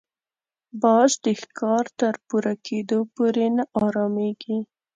باز 0.81 1.11
د 1.23 1.25
ښکار 1.41 1.85
تر 1.99 2.13
پوره 2.27 2.53
کېدو 2.67 2.99
پورې 3.15 3.45
نه 3.57 3.63
اراميږي 3.83 4.57